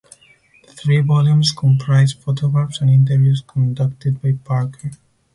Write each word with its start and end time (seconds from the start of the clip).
The 0.65 0.73
three 0.73 0.99
volumes 1.01 1.51
comprise 1.51 2.11
photographs 2.11 2.81
and 2.81 2.89
interviews 2.89 3.43
conducted 3.45 4.19
by 4.19 4.31
Parker. 4.43 4.89